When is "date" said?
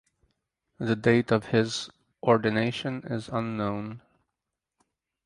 0.95-1.29